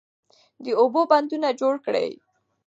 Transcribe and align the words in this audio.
د 0.63 0.65
اوبو 0.81 1.01
بندونه 1.11 1.47
جوړ 1.59 1.73
کړئ. 1.85 2.09